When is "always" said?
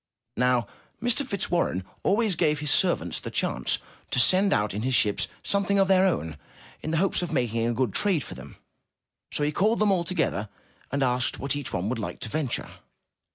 2.01-2.33